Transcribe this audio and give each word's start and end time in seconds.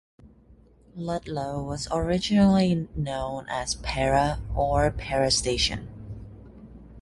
Ludlow 0.95 1.61
was 1.61 1.87
originally 1.91 2.89
known 2.95 3.45
as 3.49 3.75
"Pera" 3.75 4.39
or 4.55 4.89
"Pera 4.89 5.29
Station". 5.29 5.89